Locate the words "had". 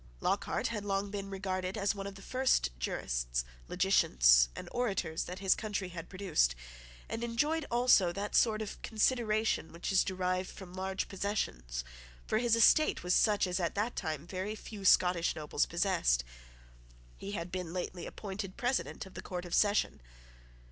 0.69-0.83, 5.89-6.09, 17.33-17.51